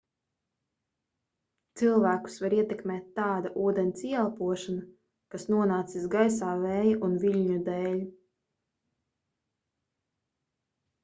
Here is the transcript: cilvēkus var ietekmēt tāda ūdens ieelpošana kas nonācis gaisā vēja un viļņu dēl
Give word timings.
cilvēkus 1.81 2.37
var 2.45 2.55
ietekmēt 2.59 3.11
tāda 3.19 3.51
ūdens 3.65 4.01
ieelpošana 4.13 4.87
kas 5.35 5.47
nonācis 5.55 6.09
gaisā 6.15 6.49
vēja 6.65 6.97
un 7.09 7.15
viļņu 7.27 7.61
dēl 7.71 8.03